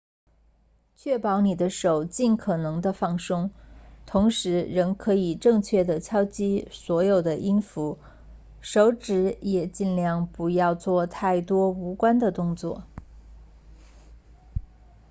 [0.95, 3.51] 确保你的手尽可能地放松
[4.07, 7.99] 同时仍可以正确地敲击所有的音符
[8.61, 12.83] 手指也尽量不要做太多无关的动作